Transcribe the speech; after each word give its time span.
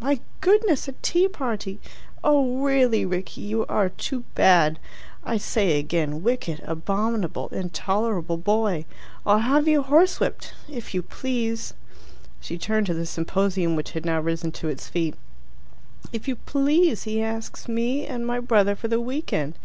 "My 0.00 0.18
goodness, 0.40 0.88
a 0.88 0.92
tea 1.02 1.28
party! 1.28 1.78
Oh 2.24 2.58
really, 2.64 3.06
Rickie, 3.06 3.42
you 3.42 3.64
are 3.66 3.90
too 3.90 4.24
bad! 4.34 4.80
I 5.22 5.36
say 5.36 5.78
again: 5.78 6.24
wicked, 6.24 6.58
abominable, 6.66 7.46
intolerable 7.52 8.38
boy! 8.38 8.86
I'll 9.24 9.38
have 9.38 9.68
you 9.68 9.84
horsewhipped. 9.84 10.52
If 10.68 10.94
you 10.94 11.02
please" 11.04 11.74
she 12.40 12.58
turned 12.58 12.86
to 12.86 12.94
the 12.94 13.06
symposium, 13.06 13.76
which 13.76 13.92
had 13.92 14.04
now 14.04 14.18
risen 14.20 14.50
to 14.50 14.66
its 14.68 14.88
feet 14.88 15.14
"If 16.12 16.26
you 16.26 16.34
please, 16.34 17.04
he 17.04 17.22
asks 17.22 17.68
me 17.68 18.04
and 18.04 18.26
my 18.26 18.40
brother 18.40 18.74
for 18.74 18.88
the 18.88 19.00
week 19.00 19.32
end. 19.32 19.56